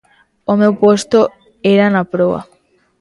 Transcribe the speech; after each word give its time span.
O 0.51 0.53
meu 0.61 0.73
posto 0.83 1.19
era 1.73 1.85
na 1.95 2.03
proa. 2.13 2.41